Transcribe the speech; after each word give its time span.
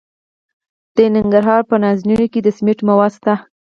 د 0.95 0.97
ننګرهار 1.15 1.61
په 1.69 1.75
نازیانو 1.83 2.25
کې 2.33 2.39
د 2.43 2.47
سمنټو 2.57 2.87
مواد 2.89 3.11
شته. 3.17 3.33